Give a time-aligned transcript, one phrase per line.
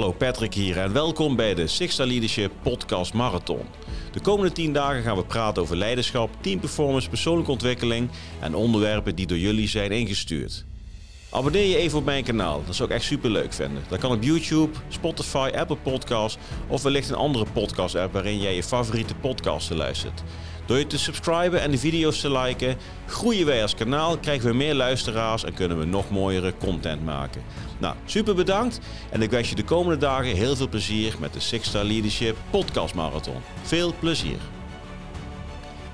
[0.00, 3.60] Hallo Patrick hier en welkom bij de Sixta Leadership Podcast Marathon.
[4.12, 8.10] De komende 10 dagen gaan we praten over leiderschap, teamperformance, persoonlijke ontwikkeling
[8.40, 10.64] en onderwerpen die door jullie zijn ingestuurd.
[11.30, 13.82] Abonneer je even op mijn kanaal, dat zou ik echt super leuk vinden.
[13.88, 18.54] Dat kan op YouTube, Spotify, Apple Podcasts of wellicht een andere podcast app waarin jij
[18.54, 20.22] je favoriete podcasten luistert.
[20.70, 24.56] Door je te subscriben en de video's te liken, groeien wij als kanaal, krijgen we
[24.56, 27.42] meer luisteraars en kunnen we nog mooiere content maken.
[27.78, 28.80] Nou, super bedankt
[29.10, 32.36] en ik wens je de komende dagen heel veel plezier met de Six Star Leadership
[32.50, 33.42] Podcast Marathon.
[33.62, 34.38] Veel plezier!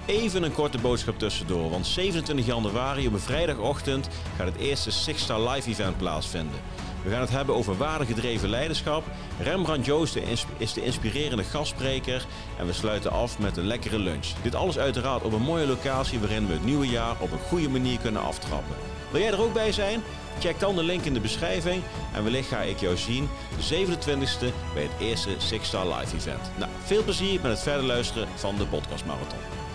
[0.07, 5.23] Even een korte boodschap tussendoor, want 27 januari op een vrijdagochtend gaat het eerste Six
[5.23, 6.61] Star Live Event plaatsvinden.
[7.07, 9.05] We gaan het hebben over waardegedreven leiderschap.
[9.41, 10.17] Rembrandt Joost
[10.57, 12.27] is de inspirerende gastspreker
[12.59, 14.27] en we sluiten af met een lekkere lunch.
[14.43, 17.69] Dit alles uiteraard op een mooie locatie waarin we het nieuwe jaar op een goede
[17.69, 18.77] manier kunnen aftrappen.
[19.11, 20.03] Wil jij er ook bij zijn?
[20.39, 21.83] Check dan de link in de beschrijving
[22.15, 26.51] en wellicht ga ik jou zien de 27e bij het eerste Six Star Live Event.
[26.59, 29.66] Nou, veel plezier met het verder luisteren van de podcast Marathon.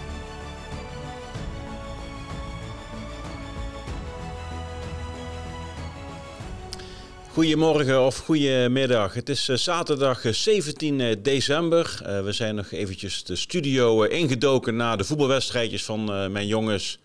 [7.33, 9.13] Goedemorgen of goedemiddag.
[9.13, 11.99] Het is eh, zaterdag 17 eh, december.
[12.01, 16.99] Uh, we zijn nog eventjes de studio ingedoken na de voetbalwedstrijdjes van mijn jongens.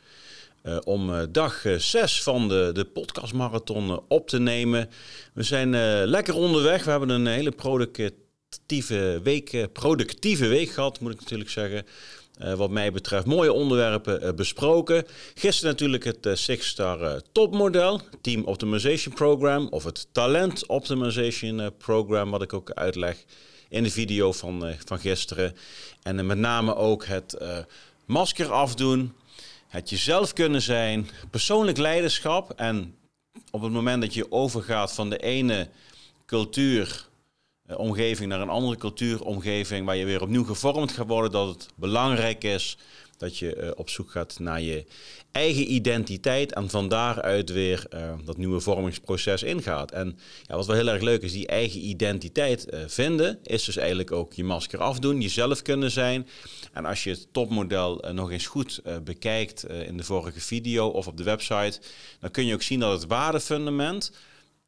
[0.84, 4.90] om dag 6 van de, de podcastmarathon op te nemen.
[5.32, 5.70] We zijn
[6.06, 6.84] lekker onderweg.
[6.84, 11.86] We hebben een hele productieve week, productieve week gehad, moet ik natuurlijk zeggen.
[12.42, 15.06] Uh, wat mij betreft mooie onderwerpen uh, besproken.
[15.34, 22.30] Gisteren natuurlijk het uh, Six Star topmodel, Team Optimization Program of het Talent Optimization Program,
[22.30, 23.24] wat ik ook uitleg
[23.68, 25.56] in de video van, van gisteren.
[26.02, 27.36] En met name ook het
[28.06, 29.14] masker afdoen,
[29.68, 32.94] het jezelf kunnen zijn, persoonlijk leiderschap en
[33.50, 35.68] op het moment dat je overgaat van de ene
[36.26, 37.06] cultuur
[37.76, 42.44] omgeving naar een andere cultuuromgeving waar je weer opnieuw gevormd gaat worden, dat het belangrijk
[42.44, 42.78] is
[43.16, 44.84] dat je uh, op zoek gaat naar je
[45.32, 49.90] eigen identiteit en van daaruit weer uh, dat nieuwe vormingsproces ingaat.
[49.90, 54.12] En ja, wat wel heel erg leuk is, die eigen identiteit vinden, is dus eigenlijk
[54.12, 56.28] ook je masker afdoen, jezelf kunnen zijn.
[56.72, 61.16] En als je het topmodel nog eens goed bekijkt in de vorige video of op
[61.16, 61.80] de website,
[62.20, 64.12] dan kun je ook zien dat het waardefundament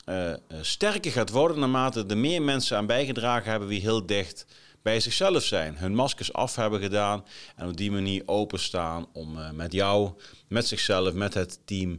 [0.08, 4.46] uh, sterker gaat worden naarmate er meer mensen aan bijgedragen hebben wie heel dicht
[4.82, 5.76] bij zichzelf zijn.
[5.76, 7.24] Hun maskers af hebben gedaan
[7.56, 10.10] en op die manier openstaan om uh, met jou,
[10.48, 11.98] met zichzelf, met het team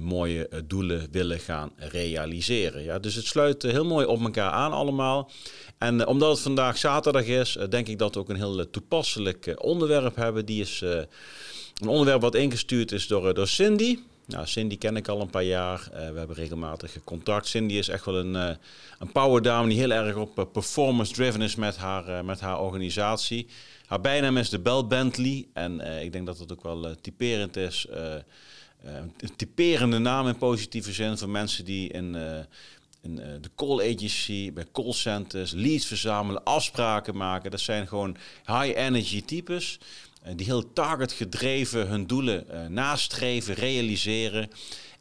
[0.00, 2.82] mooie doelen willen gaan realiseren.
[2.82, 5.30] Ja, dus het sluit heel mooi op elkaar aan allemaal.
[5.78, 10.16] En omdat het vandaag zaterdag is, denk ik dat we ook een heel toepasselijk onderwerp
[10.16, 10.46] hebben.
[10.46, 10.80] Die is
[11.80, 13.98] een onderwerp wat ingestuurd is door, door Cindy.
[14.32, 15.88] Nou, Cindy ken ik al een paar jaar.
[15.92, 17.46] Uh, we hebben regelmatig contact.
[17.46, 18.50] Cindy is echt wel een, uh,
[18.98, 23.46] een die heel erg op uh, performance driven is met haar, met haar organisatie.
[23.86, 25.46] Haar bijnaam is de Bell Bentley.
[25.52, 27.86] En ik denk dat het ook wel typerend is.
[29.20, 32.14] een typerende naam in positieve zin voor mensen die in,
[33.02, 37.50] in de call agency, bij call centers, leads verzamelen, afspraken maken.
[37.50, 38.16] Dat zijn gewoon
[38.46, 39.78] high energy types.
[40.22, 44.50] Eh, die heel target gedreven hun doelen uh, nastreven, realiseren.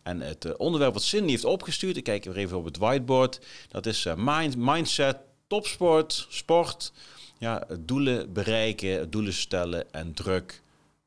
[0.04, 3.40] En het uh, onderwerp wat Cindy heeft opgestuurd, ik kijk weer even op het whiteboard,
[3.70, 5.18] dat is mind, mindset,
[5.48, 6.92] topsport, sport,
[7.38, 10.62] ja, doelen bereiken, doelen stellen en druk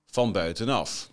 [0.06, 1.10] van buitenaf.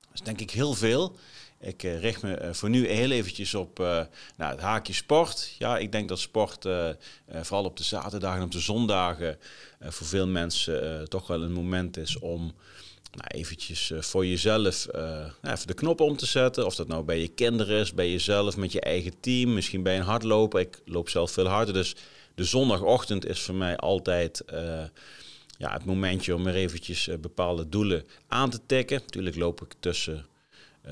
[0.00, 1.16] Dat is denk ik heel veel.
[1.60, 3.86] Ik uh, richt me uh, voor nu heel eventjes op uh,
[4.36, 5.54] nou, het haakje sport.
[5.58, 6.68] Ja, ik denk dat sport
[7.40, 9.38] vooral op de zaterdagen en op de zondagen
[9.80, 12.54] voor veel mensen toch wel een moment is om
[13.12, 16.66] nou, eventjes voor jezelf nou, even de knop om te zetten.
[16.66, 19.96] Of dat nou bij je kinderen is, bij jezelf, met je eigen team, misschien bij
[19.96, 20.60] een hardloper.
[20.60, 21.94] Ik loop zelf veel harder, dus
[22.34, 24.42] de zondagochtend is voor mij altijd
[25.58, 29.00] ja, het momentje om er eventjes bepaalde doelen aan te tikken.
[29.00, 30.22] Natuurlijk loop ik tussen eh,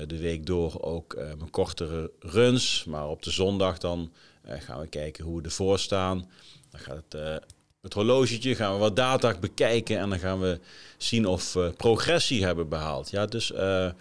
[0.07, 2.83] de week door ook uh, mijn kortere runs.
[2.83, 4.11] Maar op de zondag dan
[4.45, 6.29] uh, gaan we kijken hoe we ervoor staan.
[6.71, 7.41] Dan gaat het,
[7.81, 10.59] het horlogetje, gaan we wat data bekijken en dan gaan we
[10.97, 13.09] zien of we progressie hebben behaald.
[13.09, 13.93] Ja, dus een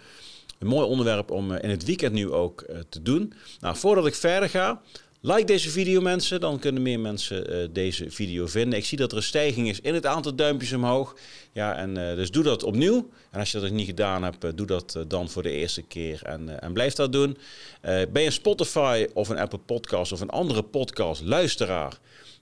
[0.59, 3.33] mooi onderwerp om in het weekend nu ook te doen.
[3.61, 4.83] Nou, voordat ik verder ga,
[5.21, 8.79] Like deze video mensen, dan kunnen meer mensen uh, deze video vinden.
[8.79, 11.17] Ik zie dat er een stijging is in het aantal duimpjes omhoog.
[11.53, 13.09] Ja, en uh, dus doe dat opnieuw.
[13.31, 15.83] En als je dat nog niet gedaan hebt, uh, doe dat dan voor de eerste
[15.83, 17.39] keer en, en blijf dat doen.
[17.81, 21.99] ben je een Spotify of een Apple podcast of een andere podcast luisteraar?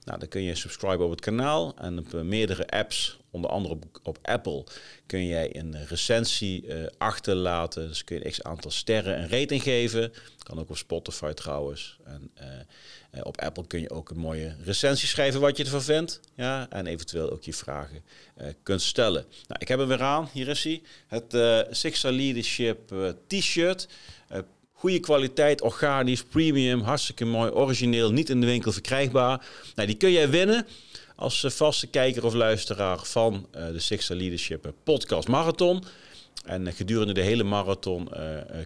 [0.07, 4.17] Nou, dan kun je subscriben op het kanaal en op meerdere apps, onder andere op,
[4.21, 4.63] Apple,
[5.05, 6.65] kun jij een recensie
[6.97, 7.87] achterlaten.
[7.87, 10.13] Dus kun je een x aantal sterren en rating geven.
[10.43, 11.97] Kan ook op Spotify trouwens.
[12.03, 12.31] En
[13.15, 16.19] uh, op Apple kun je ook een mooie recensie schrijven wat je ervan vindt.
[16.35, 18.03] Ja, en eventueel ook je vragen
[18.63, 19.25] kunt stellen.
[19.47, 20.29] Nou, ik heb hem weer aan.
[20.33, 20.81] Hier is hij.
[21.07, 21.37] Het
[21.75, 22.93] Sixer Leadership
[23.27, 23.87] t-shirt.
[24.77, 29.45] Goede kwaliteit, organisch, premium, hartstikke mooi, origineel, niet in de winkel verkrijgbaar.
[29.75, 30.67] Nou, die kun jij winnen
[31.15, 35.83] als vaste kijker of luisteraar van de Sixer Leadership podcast marathon.
[36.45, 38.09] En gedurende de hele marathon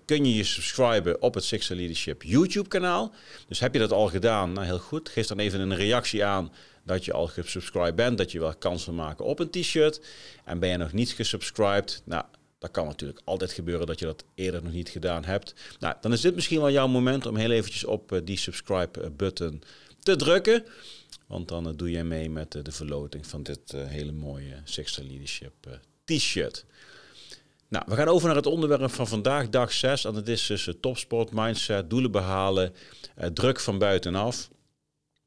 [0.06, 3.14] kun je je subscriben op het Sixer Leadership YouTube kanaal.
[3.48, 4.54] Dus heb je dat al gedaan?
[4.54, 5.10] Nou, heel goed.
[5.10, 6.52] Geef dan even een reactie aan
[6.86, 10.02] dat je al gesubscribed bent, dat je wel kans wil maken op een t-shirt.
[10.46, 12.02] En ben je nog niet gesubscribed?
[12.06, 12.24] Nou,
[12.62, 15.54] dat kan natuurlijk altijd gebeuren dat je dat eerder nog niet gedaan hebt.
[15.80, 19.64] Nou, dan is dit misschien wel jouw moment om heel eventjes op uh, die subscribe-button
[20.00, 20.66] te drukken.
[21.28, 26.66] Want dan doe jij mee met de verloting van dit hele mooie Sixer Leadership t-shirt.
[27.72, 30.06] Nou, we gaan over naar het onderwerp van vandaag, dag 6.
[30.06, 32.74] En dat is dus topsport, mindset, doelen behalen,
[33.16, 34.50] eh, druk van buitenaf.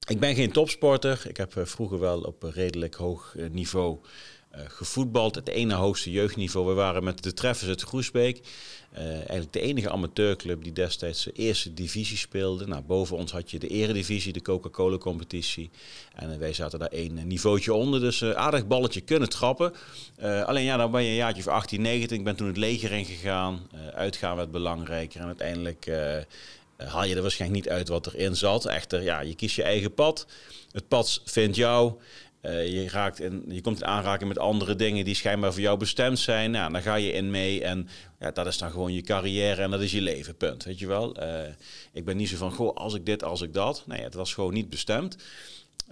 [0.08, 1.24] Ik ben geen topsporter.
[1.28, 3.98] Ik heb eh, vroeger wel op redelijk hoog eh, niveau
[4.68, 5.34] gevoetbald.
[5.34, 6.66] Het ene hoogste jeugdniveau.
[6.66, 8.40] We waren met de Treffers uit Groesbeek.
[8.98, 12.66] Uh, eigenlijk de enige amateurclub die destijds de eerste divisie speelde.
[12.66, 15.70] Nou, boven ons had je de eredivisie, de Coca-Cola competitie.
[16.14, 18.00] En uh, wij zaten daar één niveautje onder.
[18.00, 19.72] Dus aardig balletje kunnen trappen.
[20.20, 22.18] alleen ja, dan ben je een jaartje of 18, 19.
[22.18, 23.68] Ik ben toen het leger ingegaan.
[23.94, 25.20] uitgaan werd belangrijker.
[25.20, 25.90] En uiteindelijk
[26.76, 28.66] haal je er waarschijnlijk niet uit wat erin zat.
[28.66, 30.26] Echter, ja, je kiest je eigen pad.
[30.72, 31.92] Het pad vindt jou.
[32.44, 35.78] Uh, je, raakt in, je komt in aanraking met andere dingen die schijnbaar voor jou
[35.78, 36.50] bestemd zijn.
[36.50, 37.88] Nou, dan ga je in mee en
[38.20, 40.64] ja, dat is dan gewoon je carrière en dat is je leven, punt.
[40.64, 41.22] Weet je wel?
[41.22, 41.40] Uh,
[41.92, 43.82] ik ben niet zo van, goh, als ik dit, als ik dat.
[43.86, 45.16] Nee, het was gewoon niet bestemd.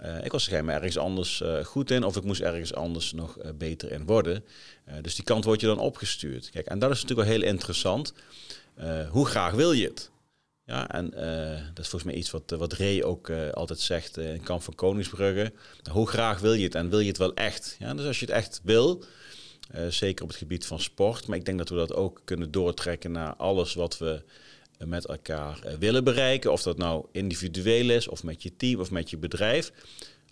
[0.01, 3.91] Uh, ik was schijnbaar ergens anders goed in of ik moest ergens anders nog beter
[3.91, 4.43] in worden.
[5.01, 6.49] dus die kant wordt je dan opgestuurd.
[6.49, 8.13] Kijk, en dat is natuurlijk wel heel interessant.
[9.09, 10.11] hoe graag wil je het?
[10.65, 14.17] Ja, en uh, dat is volgens mij iets wat, wat Ray ook uh, altijd zegt
[14.17, 15.53] in Kamp van Koningsbrugge.
[15.91, 17.75] Hoe graag wil je het en wil je het wel echt?
[17.79, 19.03] Ja, dus als je het echt wil,
[19.89, 23.11] zeker op het gebied van sport, maar ik denk dat we dat ook kunnen doortrekken
[23.11, 24.21] naar alles wat we
[24.85, 26.51] met elkaar willen bereiken.
[26.51, 29.71] Of dat nou individueel is, of met je team, of met je bedrijf.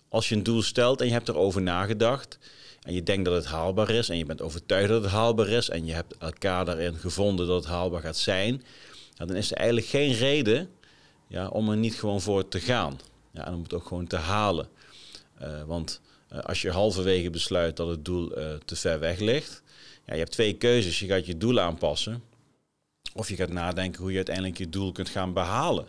[0.08, 2.38] Als je een doel stelt en je hebt erover nagedacht
[2.82, 5.68] en je denkt dat het haalbaar is en je bent overtuigd dat het haalbaar is
[5.68, 8.62] en je hebt elkaar daarin gevonden dat het haalbaar gaat zijn
[9.26, 10.70] dan is er eigenlijk geen reden
[11.26, 13.00] ja, om er niet gewoon voor te gaan.
[13.30, 14.68] Ja, en om het ook gewoon te halen.
[15.42, 16.00] Uh, want
[16.32, 19.62] uh, als je halverwege besluit dat het doel uh, te ver weg ligt,
[20.06, 20.98] ja, je hebt twee keuzes.
[20.98, 22.22] Je gaat je doel aanpassen,
[23.14, 25.86] of je gaat nadenken hoe je uiteindelijk je doel kunt gaan behalen.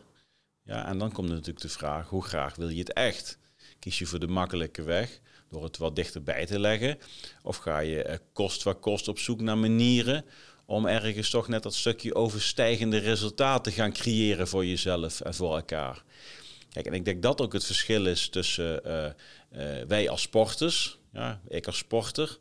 [0.64, 3.38] Ja, en dan komt natuurlijk de vraag, hoe graag wil je het echt?
[3.80, 5.20] Kies je voor de makkelijke weg
[5.50, 6.98] door het wat dichterbij te leggen?
[7.42, 10.26] Of ga je kost wat kost op zoek naar manieren
[10.66, 15.56] om ergens toch net dat stukje overstijgende resultaten te gaan creëren voor jezelf en voor
[15.56, 16.04] elkaar.
[16.70, 20.98] Kijk, en ik denk dat ook het verschil is tussen uh, uh, wij als sporters,
[21.14, 22.38] ja, ik als sporter.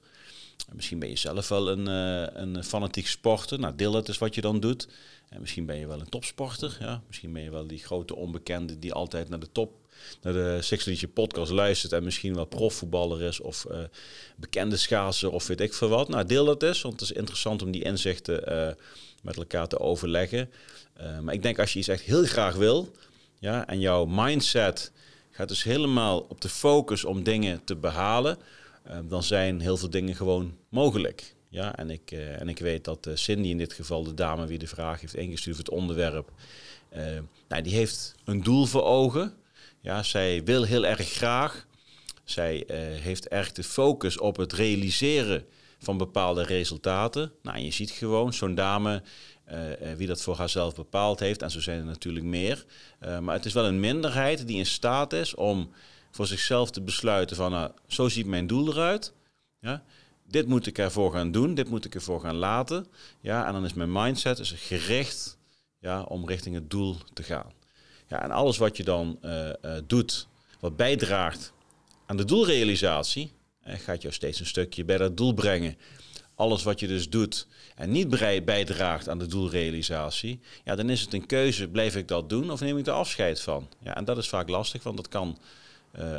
[0.72, 3.58] Misschien ben je zelf wel een, uh, een fanatiek sporter.
[3.58, 4.88] Nou, deel het is wat je dan doet.
[5.28, 6.76] En misschien ben je wel een topsporter.
[6.80, 7.02] Ja?
[7.06, 9.81] Misschien ben je wel die grote onbekende die altijd naar de top
[10.22, 13.78] naar de Six podcast luistert en misschien wel profvoetballer is of uh,
[14.36, 16.08] bekende schaatser of weet ik veel wat.
[16.08, 18.74] Nou, deel dat eens, want het is interessant om die inzichten uh,
[19.22, 20.50] met elkaar te overleggen.
[21.00, 22.90] Uh, maar ik denk als je iets echt heel graag wil,
[23.38, 24.92] ja, en jouw mindset
[25.30, 28.38] gaat dus helemaal op de focus om dingen te behalen,
[29.08, 31.34] dan zijn heel veel dingen gewoon mogelijk.
[31.48, 34.66] Ja, en ik, en ik weet dat Cindy in dit geval, de dame wie de
[34.66, 36.30] vraag heeft ingestuurd voor het onderwerp,
[37.48, 39.34] nou, die heeft een doel voor ogen.
[39.82, 41.66] Ja, zij wil heel erg graag.
[42.24, 45.44] Zij uh, heeft erg de focus op het realiseren
[45.78, 47.32] van bepaalde resultaten.
[47.42, 49.02] Nou, je ziet gewoon zo'n dame
[49.50, 51.42] uh, wie dat voor haarzelf bepaald heeft.
[51.42, 52.64] En zo zijn er natuurlijk meer.
[53.00, 55.70] Uh, maar het is wel een minderheid die in staat is om
[56.10, 57.50] voor zichzelf te besluiten van...
[57.50, 59.12] Nou, zo ziet mijn doel eruit.
[59.60, 59.82] Ja?
[60.26, 61.54] Dit moet ik ervoor gaan doen.
[61.54, 62.86] Dit moet ik ervoor gaan laten.
[63.20, 63.46] Ja?
[63.46, 65.38] En dan is mijn mindset is gericht
[65.78, 67.52] ja, om richting het doel te gaan.
[68.20, 70.28] En alles wat je dan uh, uh, doet,
[70.60, 71.52] wat bijdraagt
[72.06, 73.32] aan de doelrealisatie,
[73.64, 75.76] gaat jou steeds een stukje bij dat doel brengen.
[76.34, 78.08] Alles wat je dus doet en niet
[78.44, 82.60] bijdraagt aan de doelrealisatie, ja, dan is het een keuze, blijf ik dat doen of
[82.60, 83.68] neem ik er afscheid van?
[83.82, 85.38] Ja, en dat is vaak lastig, want dat kan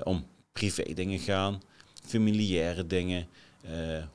[0.04, 1.62] om privé dingen gaan,
[2.06, 3.28] familiaire dingen,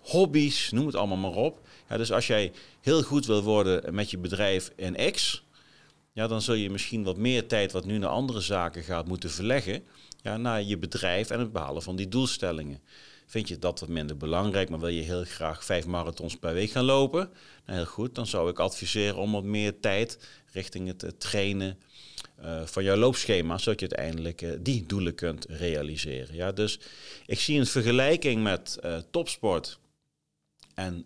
[0.01, 1.61] hobby's, noem het allemaal maar op.
[1.89, 5.43] Ja, dus als jij heel goed wil worden met je bedrijf in X,
[6.19, 9.31] ja, dan zul je misschien wat meer tijd wat nu naar andere zaken gaat moeten
[9.31, 9.85] verleggen.
[10.23, 12.81] ja, naar je bedrijf en het behalen van die doelstellingen.
[13.27, 16.71] Vind je dat wat minder belangrijk, maar wil je heel graag vijf marathons per week
[16.71, 17.31] gaan lopen?
[17.67, 20.19] Nou, heel goed, dan zou ik adviseren om wat meer tijd
[20.53, 21.79] richting het, trainen
[22.41, 26.35] uh, van jouw loopschema, zodat je uiteindelijk uh, die doelen kunt realiseren.
[26.35, 26.81] Ja, dus
[27.27, 29.79] ik zie een vergelijking met uh, topsport
[30.75, 31.05] en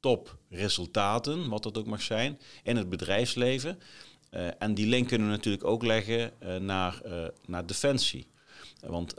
[0.00, 3.78] topresultaten, wat dat ook mag zijn, in het bedrijfsleven.
[4.58, 7.02] En die link kunnen we natuurlijk ook leggen naar,
[7.46, 8.26] naar defensie.
[8.80, 9.14] Want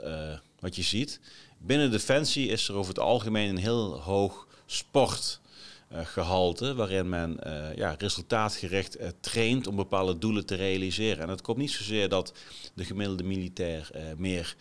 [0.60, 1.20] wat je ziet,
[1.58, 7.38] binnen Defensie is er over het algemeen een heel hoog sportgehalte, waarin men
[7.76, 11.22] ja, resultaatgericht traint om bepaalde doelen te realiseren.
[11.22, 12.32] En het komt niet zozeer dat
[12.74, 14.56] de gemiddelde militair meer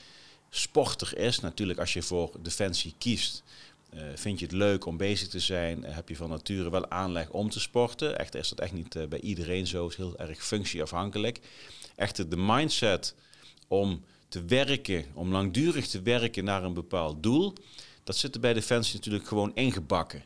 [0.49, 1.39] sporter is.
[1.39, 3.43] Natuurlijk, als je voor Defensie kiest,
[4.15, 7.49] vind je het leuk om bezig te zijn, heb je van nature wel aanleg om
[7.49, 8.19] te sporten.
[8.19, 11.39] Echter is dat echt niet bij iedereen zo, is heel erg functieafhankelijk.
[11.95, 13.15] Echter, de mindset
[13.67, 17.53] om te werken, om langdurig te werken naar een bepaald doel,
[18.03, 20.23] dat zit er bij Defensie natuurlijk gewoon ingebakken.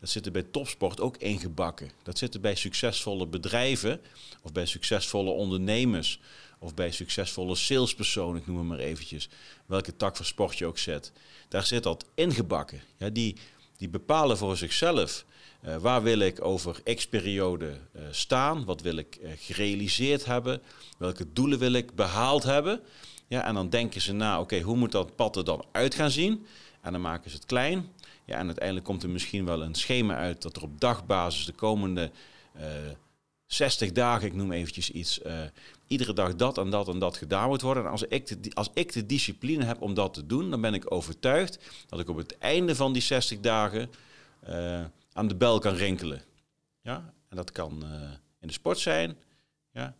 [0.00, 1.90] Dat zit er bij topsport ook ingebakken.
[2.02, 4.00] Dat zit er bij succesvolle bedrijven
[4.42, 6.20] of bij succesvolle ondernemers
[6.64, 9.28] of bij succesvolle salespersonen, ik noem het maar eventjes.
[9.66, 11.12] Welke tak van sport je ook zet.
[11.48, 12.80] Daar zit dat ingebakken.
[12.96, 13.36] Ja, die,
[13.76, 15.24] die bepalen voor zichzelf
[15.64, 20.62] uh, waar wil ik over x periode uh, staan, wat wil ik uh, gerealiseerd hebben,
[20.98, 22.80] welke doelen wil ik behaald hebben.
[23.26, 26.10] Ja, en dan denken ze na, oké, hoe moet dat pad er dan uit gaan
[26.10, 26.46] zien?
[26.80, 27.88] En dan maken ze het klein.
[28.24, 31.52] Ja, en uiteindelijk komt er misschien wel een schema uit dat er op dagbasis de
[31.52, 32.10] komende
[32.52, 32.66] eh,
[33.54, 35.40] 60 dagen, ik noem eventjes iets, uh,
[35.86, 37.84] iedere dag dat en dat en dat gedaan moet worden.
[37.84, 40.74] En als ik, de, als ik de discipline heb om dat te doen, dan ben
[40.74, 43.90] ik overtuigd dat ik op het einde van die 60 dagen
[44.48, 46.22] uh, aan de bel kan rinkelen.
[46.82, 47.84] Ja, en dat kan
[48.40, 49.16] in de sport zijn.
[49.72, 49.94] Ja,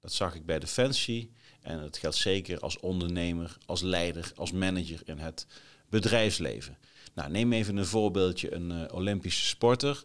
[0.00, 1.30] dat zag ik bij Defensie.
[1.60, 5.46] En dat geldt zeker als ondernemer, als leider, als manager in het
[5.88, 6.78] bedrijfsleven.
[7.14, 10.04] Nou, neem even een voorbeeldje, een Olympische sporter.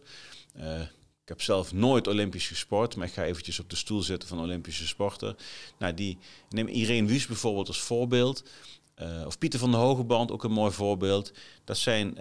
[1.22, 4.40] Ik heb zelf nooit Olympisch gesport, maar ik ga eventjes op de stoel zitten van
[4.40, 5.36] Olympische sporter.
[5.78, 8.44] Nou, die, neem Irene Wüst bijvoorbeeld als voorbeeld.
[9.02, 11.32] Uh, of Pieter van der Hogeband, ook een mooi voorbeeld.
[11.64, 12.16] Dat zijn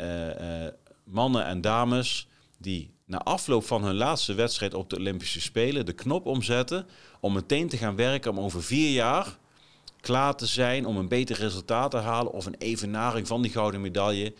[1.03, 2.27] mannen en dames
[2.57, 6.87] die na afloop van hun laatste wedstrijd op de Olympische Spelen de knop omzetten
[7.19, 9.37] om meteen te gaan werken om over vier jaar
[9.99, 13.81] klaar te zijn om een beter resultaat te halen of een evenaring van die gouden
[13.81, 14.33] medaille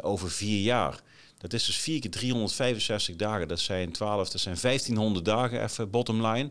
[0.00, 1.02] over vier jaar.
[1.44, 3.48] Dat is dus 4 keer 365 dagen.
[3.48, 6.50] Dat zijn 12, dat zijn 1500 dagen, even bottom line.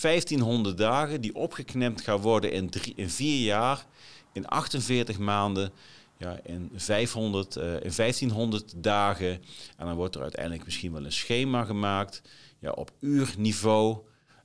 [0.00, 3.86] 1500 dagen die opgeknept gaan worden in, drie, in vier jaar,
[4.32, 5.72] in 48 maanden
[6.16, 9.42] ja, in, 500, uh, in 1500 dagen.
[9.76, 12.22] En dan wordt er uiteindelijk misschien wel een schema gemaakt
[12.58, 13.98] ja, op uurniveau.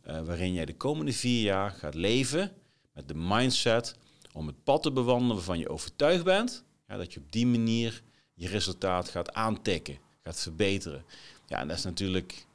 [0.08, 2.51] Uh, waarin jij de komende vier jaar gaat leven
[2.94, 3.96] met de mindset
[4.34, 6.63] om het pad te bewandelen waarvan je overtuigd bent.
[6.88, 8.01] Ja, dat je op die manier
[8.38, 11.06] je resultaat gaat aantikken, gaat verbeteren.
[11.48, 12.46] Ja, en dat is natuurlijk,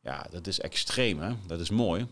[0.00, 1.32] ja, dat is extreem, hè?
[1.46, 2.06] dat is mooi.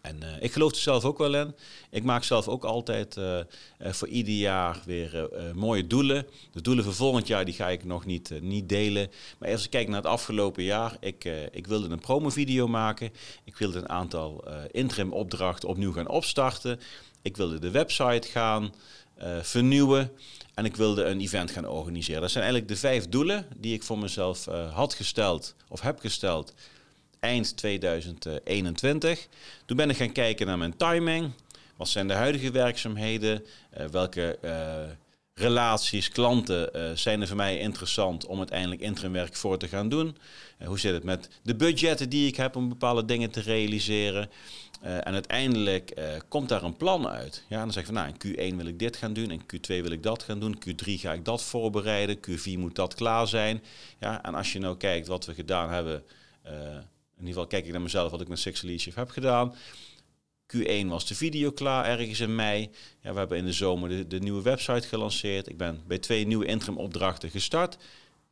[0.00, 1.54] En uh, ik geloof er zelf ook wel in.
[1.90, 6.26] Ik maak zelf ook altijd uh, uh, voor ieder jaar weer mooie doelen.
[6.52, 9.10] De doelen voor volgend jaar die ga ik nog niet, niet delen.
[9.38, 13.12] Maar als ik kijk naar het afgelopen jaar, ik, ik wilde een promovideo maken.
[13.44, 16.80] Ik wilde een aantal interim opdrachten opnieuw gaan opstarten.
[17.22, 18.72] Ik wilde de website gaan
[19.42, 20.10] vernieuwen.
[20.54, 22.20] En ik wilde een event gaan organiseren.
[22.20, 26.54] Dat zijn eigenlijk de vijf doelen die ik voor mezelf had gesteld of heb gesteld
[27.24, 29.26] eind 2021.
[29.66, 31.30] Toen ben ik gaan kijken naar mijn timing.
[31.76, 33.44] Wat zijn de huidige werkzaamheden?
[33.78, 34.76] Uh, welke uh,
[35.34, 40.16] relaties, klanten uh, zijn er voor mij interessant om uiteindelijk interimwerk voor te gaan doen?
[40.64, 44.30] hoe zit het met de budgetten die ik heb om bepaalde dingen te realiseren?
[44.84, 45.94] En uiteindelijk
[46.28, 47.44] komt daar een plan uit.
[47.48, 49.66] Ja, dan zeg ik van nou, in Q1 wil ik dit gaan doen, in Q2
[49.66, 53.62] wil ik dat gaan doen, Q3 ga ik dat voorbereiden, Q4 moet dat klaar zijn.
[54.00, 56.04] Ja, en als je nou kijkt wat we gedaan hebben
[57.16, 59.54] in ieder geval kijk ik naar mezelf wat ik met Six Leadership heb gedaan.
[60.56, 62.70] Q1 was de video klaar ergens in mei.
[63.00, 65.48] Ja, we hebben in de zomer de, de nieuwe website gelanceerd.
[65.48, 67.74] Ik ben bij twee nieuwe interim opdrachten gestart.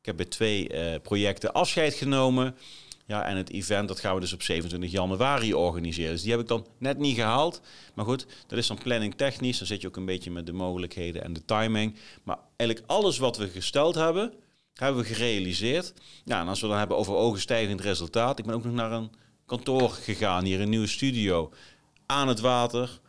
[0.01, 2.57] Ik heb bij twee projecten afscheid genomen.
[3.13, 6.13] Ja, en het event dat gaan we dus op 27 januari organiseren.
[6.13, 7.61] Dus die heb ik dan net niet gehaald.
[7.95, 9.59] Maar goed, dat is dan planning technisch.
[9.59, 11.97] Dan zit je ook een beetje met de mogelijkheden en de timing.
[12.23, 14.33] Maar eigenlijk alles wat we gesteld hebben,
[14.75, 15.95] hebben we gerealiseerd.
[16.25, 18.39] Ja, en als we dan hebben over ogenstijgend resultaat.
[18.39, 19.11] Ik ben ook nog naar een
[19.47, 21.53] kantoor gegaan, hier een nieuwe studio.
[22.07, 23.01] Aan het water.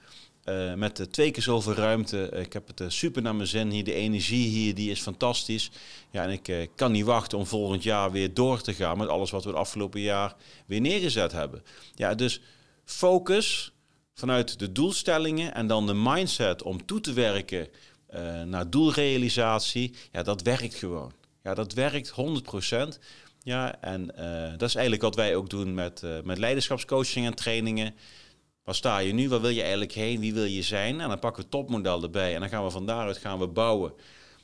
[0.45, 2.29] Uh, met twee keer zoveel ruimte.
[2.29, 3.83] ik heb het uh, super naar mijn zin hier.
[3.83, 5.71] De energie hier die is fantastisch.
[6.12, 9.07] Ja, en ik uh, kan niet wachten om volgend jaar weer door te gaan met
[9.07, 10.35] alles wat we het afgelopen jaar
[10.65, 11.63] weer neergezet hebben.
[11.95, 12.41] Ja, dus
[12.85, 13.71] focus,
[14.13, 17.67] vanuit de doelstellingen en dan de mindset om toe te werken
[18.45, 21.12] naar doelrealisatie, ja, dat werkt gewoon.
[21.43, 23.00] Ja, dat werkt 100%.
[23.43, 24.05] Ja, en
[24.57, 27.95] dat is eigenlijk wat wij ook doen met, met leiderschapscoaching en trainingen.
[28.63, 29.29] Waar sta je nu?
[29.29, 30.20] Waar wil je eigenlijk heen?
[30.20, 31.01] Wie wil je zijn?
[31.01, 33.93] En dan pakken we topmodel erbij en dan gaan we van daaruit gaan we bouwen.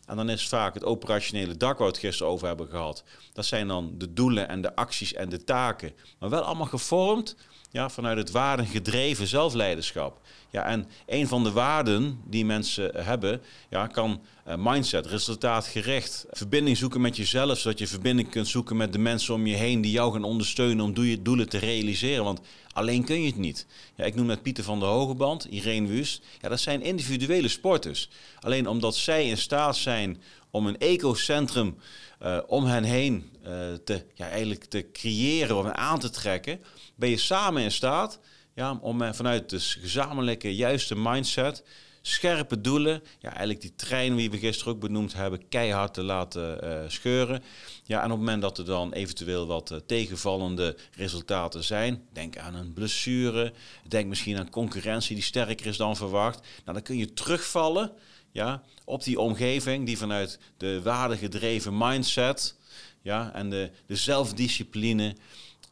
[0.06, 3.04] En dan is vaak het operationele dak waar we het gisteren over hebben gehad.
[3.34, 5.94] Dat zijn dan de doelen en de acties en de taken.
[6.20, 7.36] Maar wel allemaal gevormd
[7.72, 10.22] ja, vanuit het waardengedreven zelfleiderschap.
[10.52, 16.78] Ja, en een van de waarden die mensen hebben, ja, kan uh, mindset, resultaatgericht, verbinding
[16.78, 19.92] zoeken met jezelf, zodat je verbinding kunt zoeken met de mensen om je heen die
[19.92, 22.24] jou gaan ondersteunen om doelen te realiseren.
[22.24, 22.42] Want
[22.74, 23.66] alleen kun je het niet.
[23.96, 26.22] Ja, ik noem net Pieter van der Hogeband, Irene Wust.
[26.42, 28.10] Ja, dat zijn individuele sporters.
[28.40, 30.22] Alleen omdat zij in staat zijn
[30.52, 31.78] om een ecocentrum
[32.24, 33.50] uh, om hen heen uh,
[33.84, 36.62] te, ja, eigenlijk te creëren of aan te trekken,
[36.96, 38.20] ben je samen in staat
[38.56, 41.64] ja, om vanuit de gezamenlijke juiste mindset,
[42.02, 46.92] scherpe doelen, ja, eigenlijk die trein die we gisteren ook benoemd hebben, keihard te laten
[46.92, 47.44] scheuren.
[47.84, 52.56] Ja, en op het moment dat er dan eventueel wat tegenvallende resultaten zijn, denk aan
[52.56, 53.54] een blessure,
[53.88, 57.92] denk misschien aan concurrentie die sterker is dan verwacht, nou, dan kun je terugvallen
[58.32, 62.56] ja, op die omgeving die vanuit de waardegedreven mindset
[63.02, 65.16] ja, en de, de zelfdiscipline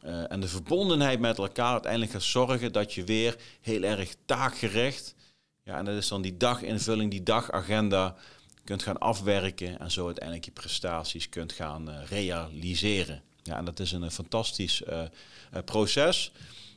[0.04, 5.14] uh, en de verbondenheid met elkaar uiteindelijk gaat zorgen dat je weer heel erg taakgericht,
[5.64, 8.16] ja, en dat is dan die daginvulling, die dagagenda,
[8.64, 13.22] kunt gaan afwerken en zo uiteindelijk je prestaties kunt gaan uh, realiseren.
[13.42, 14.82] Ja, en dat is een, een fantastisch
[15.64, 16.32] proces.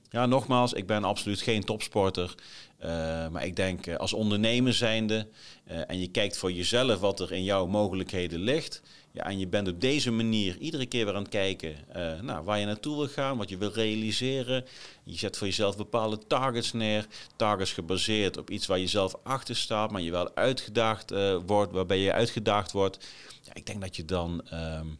[0.09, 2.35] Ja, nogmaals, ik ben absoluut geen topsporter.
[2.83, 5.27] Uh, maar ik denk uh, als ondernemer zijnde
[5.71, 8.81] uh, en je kijkt voor jezelf wat er in jouw mogelijkheden ligt.
[9.11, 11.75] Ja, en je bent op deze manier iedere keer weer aan het kijken
[12.21, 14.65] nou, waar je naartoe wil gaan, wat je wil realiseren.
[15.03, 17.07] Je zet voor jezelf bepaalde targets neer.
[17.35, 21.13] Targets gebaseerd op iets waar je zelf achter staat, maar je wel uitgedaagd
[21.45, 23.07] wordt, waarbij je uitgedaagd wordt.
[23.41, 24.99] Ja, ik denk dat je dan um,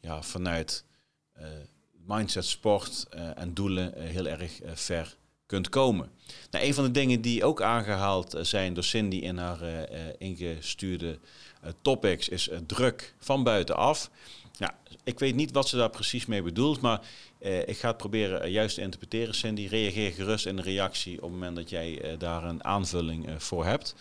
[0.00, 0.84] ja, vanuit
[2.06, 5.16] mindset, sport en doelen heel erg ver
[5.52, 6.10] kunt komen.
[6.50, 9.68] Nou, een van de dingen die ook aangehaald eh, zijn door Cindy in haar uh,
[10.18, 11.18] ingestuurde
[11.64, 14.10] uh, topics is druk van buitenaf.
[15.04, 17.00] Ik weet niet wat ze daar precies mee bedoelt, maar
[17.66, 19.34] ik ga het proberen juist te interpreteren.
[19.34, 23.64] Cindy, reageer gerust in de reactie op het moment dat jij daar een aanvulling voor
[23.64, 23.94] hebt.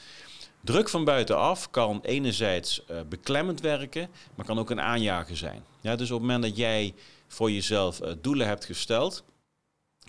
[0.64, 5.64] Druk van buitenaf kan enerzijds beklemmend werken, maar kan ook een aanjager zijn.
[5.82, 6.94] Ja, dus op het moment dat jij
[7.28, 9.24] voor jezelf doelen hebt gesteld,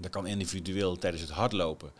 [0.00, 1.92] dat kan individueel tijdens het hardlopen.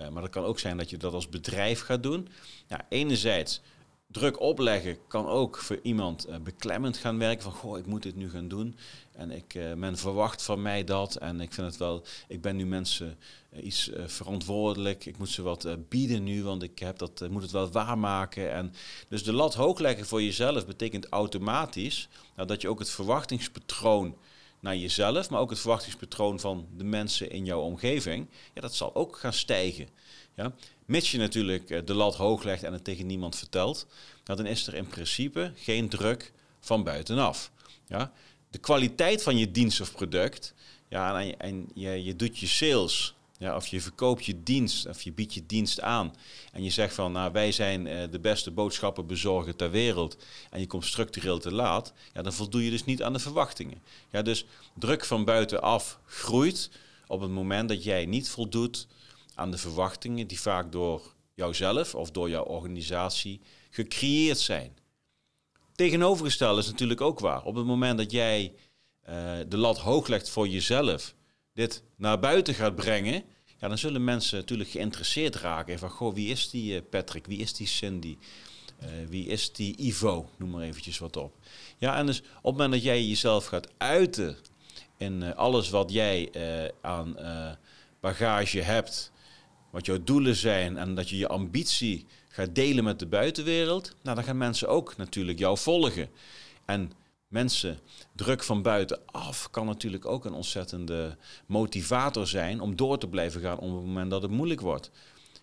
[0.00, 2.28] Uh, maar dat kan ook zijn dat je dat als bedrijf gaat doen.
[2.66, 3.60] Ja, enerzijds,
[4.06, 7.42] druk opleggen kan ook voor iemand uh, beklemmend gaan werken.
[7.42, 8.76] Van, goh, ik moet dit nu gaan doen.
[9.12, 11.14] En ik, uh, men verwacht van mij dat.
[11.14, 13.18] En ik vind het wel, ik ben nu mensen
[13.62, 15.06] iets verantwoordelijk.
[15.06, 18.52] Ik moet ze wat bieden nu, want ik heb dat, moet het wel waarmaken.
[18.52, 18.72] En
[19.08, 24.16] dus de lat hoog leggen voor jezelf betekent automatisch nou, dat je ook het verwachtingspatroon
[24.60, 28.94] naar jezelf, maar ook het verwachtingspatroon van de mensen in jouw omgeving, ja, dat zal
[28.94, 29.88] ook gaan stijgen.
[30.34, 30.54] Ja?
[30.84, 33.86] Mits je natuurlijk eh, de lat hoog legt en het tegen niemand vertelt,
[34.22, 37.50] dan is er in principe geen druk van buitenaf.
[37.86, 38.12] Ja?
[38.50, 40.54] De kwaliteit van je dienst of product,
[40.88, 45.02] ja, en, en je, je doet je sales ja, of je verkoopt je dienst of
[45.02, 46.14] je biedt je dienst aan.
[46.52, 50.16] En je zegt van nou, wij zijn uh, de beste boodschappenbezorger ter wereld.
[50.50, 51.92] En je komt structureel te laat.
[52.12, 53.82] Ja, dan voldoe je dus niet aan de verwachtingen.
[54.10, 54.44] Ja, dus
[54.74, 56.70] druk van buitenaf groeit
[57.06, 58.86] op het moment dat jij niet voldoet
[59.34, 64.76] aan de verwachtingen die vaak door jouzelf of door jouw organisatie gecreëerd zijn.
[65.74, 67.42] Tegenovergesteld is natuurlijk ook waar.
[67.42, 68.52] Op het moment dat jij
[69.08, 69.14] uh,
[69.48, 71.14] de lat hoog legt voor jezelf
[71.56, 73.22] dit naar buiten gaat brengen,
[73.58, 75.78] ja, dan zullen mensen natuurlijk geïnteresseerd raken.
[75.78, 77.26] Van, goh, wie is die eh, Patrick?
[77.26, 78.16] Wie is die Cindy?
[78.82, 80.30] Uh, wie is die Ivo?
[80.36, 81.34] Noem maar eventjes wat op.
[81.78, 84.36] Ja, en dus op het moment dat jij jezelf gaat uiten
[84.96, 86.30] in uh, alles wat jij
[86.80, 87.16] aan
[88.00, 89.12] bagage hebt,
[89.70, 94.16] wat jouw doelen zijn en dat je je ambitie gaat delen met de buitenwereld, nou,
[94.16, 96.08] dan gaan mensen ook natuurlijk jou volgen.
[96.64, 96.92] En
[97.28, 97.78] mensen
[98.12, 103.58] druk van buitenaf kan natuurlijk ook een ontzettende motivator zijn om door te blijven gaan
[103.58, 104.90] op het moment dat het moeilijk wordt.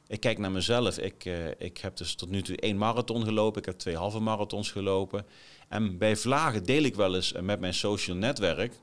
[0.07, 0.97] Ik kijk naar mezelf.
[0.97, 3.59] Ik, uh, ik heb dus tot nu toe één marathon gelopen.
[3.59, 5.25] Ik heb twee halve marathons gelopen.
[5.67, 8.73] En bij vlagen deel ik wel eens eh, met mijn social netwerk.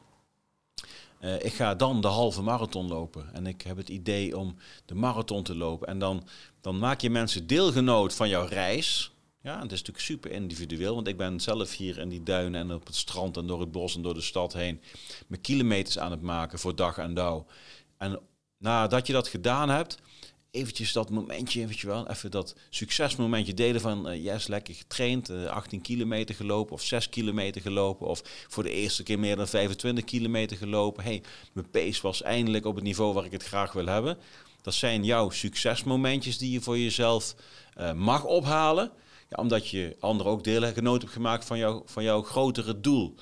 [1.20, 3.34] Uh, ik ga dan de halve marathon lopen.
[3.34, 5.88] En ik heb het idee om de marathon te lopen.
[5.88, 6.26] En dan,
[6.60, 9.12] dan maak je mensen deelgenoot van jouw reis.
[9.42, 12.74] Ja, het is natuurlijk super individueel, want ik ben zelf hier in die duinen en
[12.74, 14.80] op het strand en door het bos en door de stad heen
[15.26, 17.46] mijn kilometers aan het maken voor dag en dauw.
[17.98, 18.20] En
[18.58, 19.98] nadat je dat gedaan hebt,
[20.50, 25.80] eventjes dat momentje, weet wel, even dat succesmomentje delen van uh, yes, lekker getraind, 18
[25.80, 30.56] kilometer gelopen of 6 kilometer gelopen of voor de eerste keer meer dan 25 kilometer
[30.56, 31.04] gelopen.
[31.04, 31.22] Hey,
[31.52, 34.18] mijn pace was eindelijk op het niveau waar ik het graag wil hebben.
[34.62, 37.34] Dat zijn jouw succesmomentjes die je voor jezelf
[37.94, 38.92] mag ophalen.
[39.30, 43.14] Ja, omdat je anderen ook deelgenoot hebt gemaakt van, jou, van jouw grotere doel.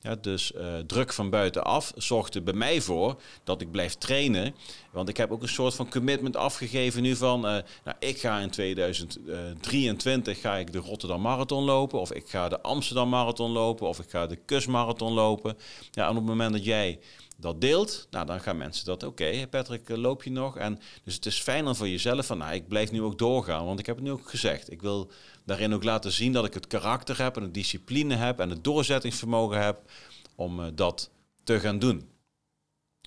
[0.00, 4.54] Ja, dus uh, druk van buitenaf zorgt er bij mij voor dat ik blijf trainen.
[4.92, 7.38] Want ik heb ook een soort van commitment afgegeven nu van...
[7.38, 7.50] Uh,
[7.84, 12.00] nou, ik ga in 2023 ga ik de Rotterdam Marathon lopen...
[12.00, 13.88] of ik ga de Amsterdam Marathon lopen...
[13.88, 15.56] of ik ga de Kustmarathon lopen.
[15.90, 16.98] Ja, en op het moment dat jij
[17.36, 20.56] dat deelt, nou, dan gaan mensen dat, oké, Patrick, eh, loop je nog?
[20.56, 23.78] En dus het is fijn voor jezelf van, nou, ik blijf nu ook doorgaan, want
[23.78, 24.70] ik heb het nu ook gezegd.
[24.70, 25.10] Ik wil
[25.46, 28.64] daarin ook laten zien dat ik het karakter heb en de discipline heb en het
[28.64, 29.90] doorzettingsvermogen heb
[30.34, 31.10] om uh, dat
[31.44, 32.08] te gaan doen.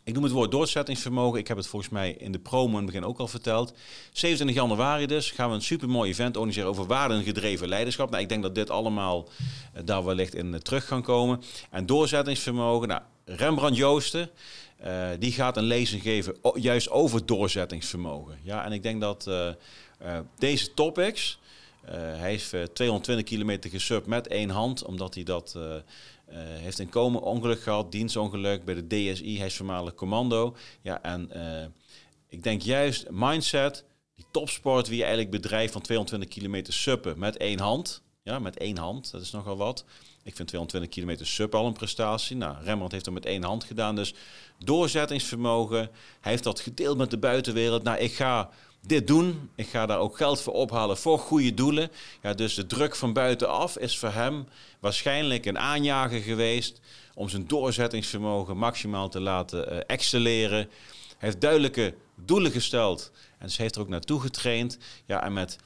[0.03, 1.39] Ik noem het woord doorzettingsvermogen.
[1.39, 3.73] Ik heb het volgens mij in de promo in het begin ook al verteld.
[4.11, 8.09] 27 januari dus gaan we een supermooi event organiseren over waardengedreven leiderschap.
[8.09, 9.29] Nou, ik denk dat dit allemaal
[9.75, 11.41] uh, daar wellicht in terug gaan komen.
[11.69, 14.29] En doorzettingsvermogen, nou, Rembrandt Joosten,
[15.19, 18.39] die gaat een lezing geven juist over doorzettingsvermogen.
[18.43, 19.29] Ja, en ik denk dat
[20.37, 21.38] deze topics,
[21.91, 25.57] hij heeft 220 kilometer gesub met één hand, omdat hij dat
[26.35, 30.55] heeft een komen ongeluk gehad, dienstongeluk bij de DSI, hij is voormalig commando.
[30.81, 31.31] Ja, en
[32.27, 37.59] ik denk juist mindset, die topsport wie eigenlijk bedrijft van 220 kilometer suppen met één
[37.59, 39.85] hand, ja, met één hand, dat is nogal wat.
[40.23, 42.35] Ik vind 220 kilometer sub al een prestatie.
[42.35, 43.95] Nou, Rembrandt heeft dat met één hand gedaan.
[43.95, 44.13] Dus
[44.57, 45.89] doorzettingsvermogen.
[46.21, 47.83] Hij heeft dat gedeeld met de buitenwereld.
[47.83, 48.49] Nou, ik ga
[48.81, 49.49] dit doen.
[49.55, 51.91] Ik ga daar ook geld voor ophalen voor goede doelen.
[52.21, 54.47] Ja, dus de druk van buitenaf is voor hem
[54.79, 56.79] waarschijnlijk een aanjager geweest
[57.13, 60.69] om zijn doorzettingsvermogen maximaal te laten uh, excelleren.
[61.17, 64.77] Hij heeft duidelijke doelen gesteld en ze heeft er ook naartoe getraind.
[65.05, 65.57] Ja, en met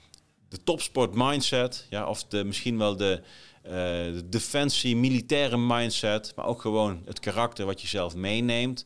[0.50, 3.22] de topsport mindset, ja, of de, misschien wel de,
[3.64, 8.86] de defensie, militaire mindset, maar ook gewoon het karakter wat je zelf meeneemt,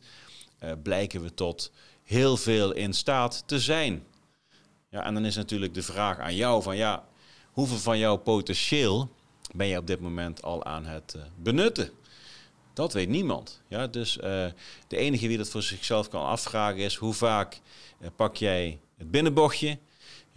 [0.64, 4.04] uh, blijken we tot heel veel in staat te zijn.
[4.90, 7.08] Ja, en dan is natuurlijk de vraag aan jou van ja,
[7.50, 9.10] hoeveel van jouw potentieel
[9.54, 11.90] ben je op dit moment al aan het uh, benutten?
[12.72, 13.62] Dat weet niemand.
[13.68, 14.12] Ja, dus
[14.86, 17.60] de enige wie dat voor zichzelf kan afvragen is hoe vaak
[18.16, 19.78] pak jij het binnenbochtje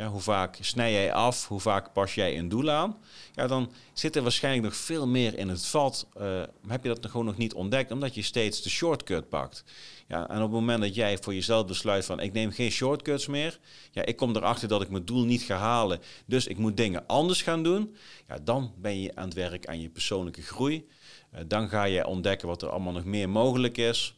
[0.02, 1.48] ja, hoe vaak snij jij af?
[1.48, 2.98] Hoe vaak pas jij een doel aan?
[3.34, 6.08] Ja, dan zit er waarschijnlijk nog veel meer in het vat.
[6.22, 9.64] Uh, heb je dat gewoon nog niet ontdekt, omdat je steeds de shortcut pakt.
[10.08, 13.28] Ja, en op het moment dat jij voor jezelf besluit van ik neem geen shortcuts
[13.28, 13.60] meer,
[13.92, 17.08] ja, ik kom erachter dat ik mijn doel niet ga halen, dus ik moet dingen
[17.08, 17.96] anders gaan doen,
[18.28, 20.88] ja, dan ben je aan het werk aan je persoonlijke groei.
[21.34, 24.16] Uh, dan ga je ontdekken wat er allemaal nog meer mogelijk is.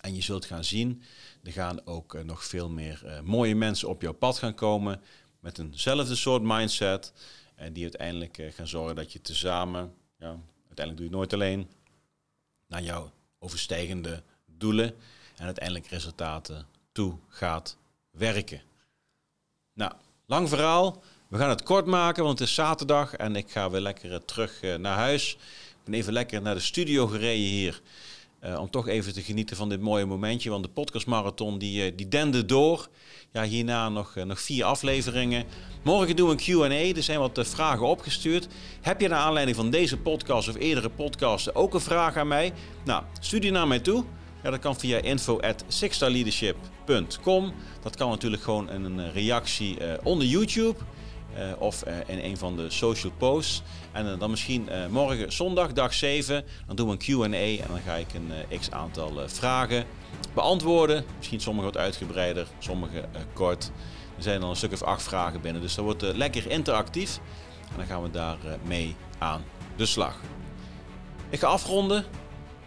[0.00, 1.02] En je zult gaan zien
[1.46, 5.00] er gaan ook uh, nog veel meer uh, mooie mensen op jouw pad gaan komen
[5.40, 7.12] met eenzelfde soort mindset.
[7.54, 11.32] En die uiteindelijk uh, gaan zorgen dat je tezamen, ja, uiteindelijk doe je het nooit
[11.32, 11.68] alleen,
[12.66, 14.94] naar jouw overstijgende doelen
[15.36, 17.76] en uiteindelijk resultaten toe gaat
[18.10, 18.62] werken.
[19.72, 19.92] Nou,
[20.26, 21.02] lang verhaal.
[21.28, 24.60] We gaan het kort maken, want het is zaterdag en ik ga weer lekker terug
[24.78, 25.32] naar huis.
[25.32, 27.82] Ik ben even lekker naar de studio gereden hier.
[28.46, 30.50] Uh, om toch even te genieten van dit mooie momentje.
[30.50, 32.88] Want de podcastmarathon die, uh, die dende door.
[33.32, 35.44] Ja, hierna nog, uh, nog vier afleveringen.
[35.82, 36.96] Morgen doen we een Q&A.
[36.96, 38.48] Er zijn wat vragen opgestuurd.
[38.80, 42.52] Heb je naar aanleiding van deze podcast of eerdere podcasten ook een vraag aan mij?
[42.84, 44.04] Nou, stuur die naar mij toe.
[44.42, 45.64] Ja, dat kan via info at
[47.82, 50.78] Dat kan natuurlijk gewoon een reactie onder YouTube.
[51.36, 53.62] Uh, of uh, in een van de social posts.
[53.92, 57.80] En uh, dan misschien morgen zondag, dag 7, dan doen we een QA en dan
[57.86, 59.84] ga ik een x aantal vragen
[60.34, 61.04] beantwoorden.
[61.16, 63.70] Misschien sommige wat uitgebreider, sommige kort.
[64.16, 67.20] Er zijn dan een stuk of acht vragen binnen, dus dat wordt lekker interactief.
[67.70, 69.44] En dan gaan we daar mee aan
[69.76, 70.20] de slag.
[71.30, 72.04] Ik ga afronden.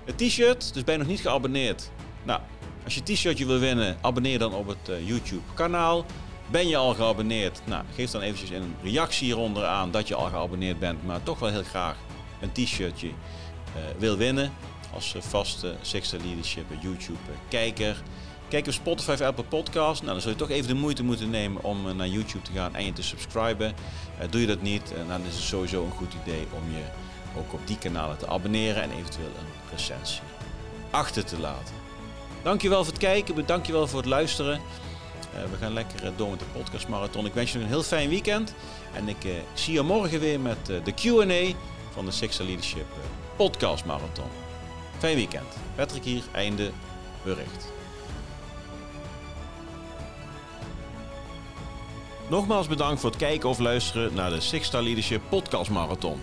[0.06, 1.92] Het t-shirt, dus ben je nog niet geabonneerd?
[2.24, 2.40] Nou,
[2.84, 6.06] als je t-shirtje wil winnen, abonneer dan op het YouTube kanaal.
[6.52, 7.62] Ben je al geabonneerd?
[7.66, 11.40] Nou, geef dan eventjes een reactie hieronder aan dat je al geabonneerd bent, maar toch
[11.40, 11.96] wel heel graag
[12.42, 13.14] een t-shirtje uh,
[13.98, 14.52] wil winnen.
[14.94, 18.02] Als vaste Sixter Leadership YouTube uh, kijker.
[18.48, 20.02] Kijk op Spotify Apple Podcast.
[20.02, 22.76] Nou, dan zul je toch even de moeite moeten nemen om naar YouTube te gaan
[22.76, 23.74] en je te subscriben.
[24.30, 26.84] doe je dat niet, dan is het sowieso een goed idee om je
[27.38, 30.22] ook op die kanalen te abonneren en eventueel een recensie
[30.90, 31.76] achter te laten.
[32.44, 34.62] Dankjewel voor het kijken, bedankt je wel voor het luisteren.
[35.36, 37.26] Uh, we gaan lekker uh, door met de podcastmarathon.
[37.26, 38.54] Ik wens je een heel fijn weekend.
[38.94, 41.56] En ik uh, zie je morgen weer met de Q&A
[41.94, 42.86] van de Sixer Leadership
[43.36, 44.30] Podcast Marathon.
[44.98, 45.58] Fijn weekend.
[45.76, 46.72] Patrick hier, einde
[47.24, 47.72] bericht.
[52.30, 56.22] Nogmaals bedankt voor het kijken of luisteren naar de Six Star Leadership Podcast Marathon.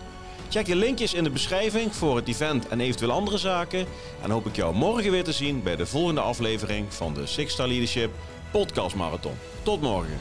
[0.49, 3.87] Check de linkjes in de beschrijving voor het event en eventueel andere zaken.
[4.23, 7.53] En hoop ik jou morgen weer te zien bij de volgende aflevering van de Six
[7.53, 8.11] Star Leadership
[8.57, 9.33] Podcast Marathon.
[9.63, 10.19] Tot morgen.